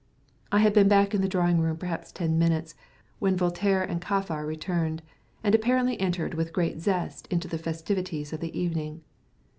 I 0.51 0.57
had 0.57 0.73
been 0.73 0.87
back 0.87 1.13
in 1.13 1.21
the 1.21 1.27
drawing 1.29 1.59
room 1.61 1.77
perhaps 1.77 2.11
ten 2.11 2.39
minutes, 2.39 2.73
when 3.19 3.35
Voltaire 3.37 3.83
and 3.83 4.01
Kaffar 4.01 4.47
returned, 4.47 5.03
and 5.43 5.53
apparently 5.53 6.01
entered 6.01 6.33
with 6.33 6.53
great 6.53 6.79
zest 6.81 7.27
into 7.29 7.47
the 7.47 7.59
festivities 7.59 8.33
of 8.33 8.39
the 8.39 8.59
evening. 8.59 9.03